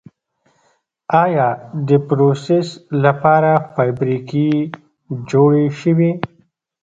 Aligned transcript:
آیا 1.23 1.47
دپروسس 1.89 2.67
لپاره 3.03 3.51
فابریکې 3.73 4.47
جوړې 5.29 5.65
شوي؟ 5.79 6.11